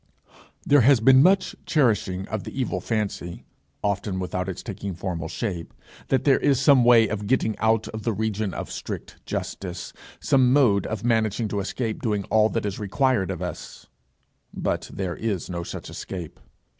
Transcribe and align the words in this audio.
There 0.65 0.81
has 0.81 0.99
been 0.99 1.21
much 1.21 1.55
cherishing 1.67 2.27
of 2.29 2.43
the 2.43 2.59
evil 2.59 2.79
fancy, 2.81 3.45
often 3.83 4.19
without 4.19 4.49
its 4.49 4.63
taking 4.63 4.95
formal 4.95 5.27
shape, 5.27 5.75
that 6.07 6.23
there 6.23 6.39
is 6.39 6.59
some 6.59 6.83
way 6.83 7.07
of 7.07 7.27
getting 7.27 7.55
out 7.59 7.87
of 7.89 8.01
the 8.01 8.11
region 8.11 8.51
of 8.51 8.71
strict 8.71 9.23
justice, 9.27 9.93
some 10.19 10.51
mode 10.51 10.87
of 10.87 11.03
managing 11.03 11.47
to 11.49 11.59
escape 11.59 12.01
doing 12.01 12.23
all 12.31 12.49
that 12.49 12.65
is 12.65 12.79
required 12.79 13.29
of 13.29 13.43
us; 13.43 13.85
but 14.51 14.89
there 14.91 15.15
is 15.15 15.51
no 15.51 15.61
such 15.61 15.87
escape. 15.87 16.39